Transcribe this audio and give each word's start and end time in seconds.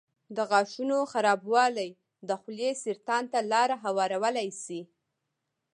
د 0.35 0.37
غاښونو 0.49 0.97
خرابوالی 1.11 1.89
د 2.27 2.29
خولې 2.41 2.69
سرطان 2.83 3.23
ته 3.31 3.39
لاره 3.51 3.75
هوارولی 3.83 4.49
شي. 4.63 4.81